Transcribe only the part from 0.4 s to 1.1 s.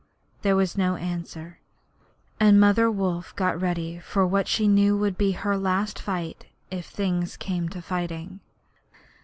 There was no